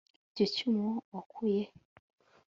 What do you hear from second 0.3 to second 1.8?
cyuma wakuye he